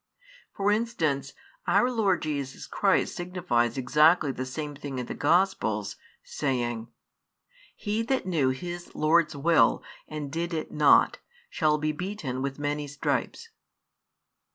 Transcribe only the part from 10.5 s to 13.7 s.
it not, shall be beaten with many stripes.